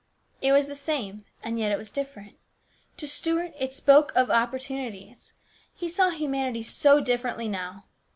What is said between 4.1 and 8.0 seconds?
of opportunities. He saw humanity so differently now.